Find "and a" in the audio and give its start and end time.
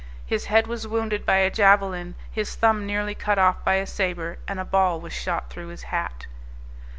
4.47-4.65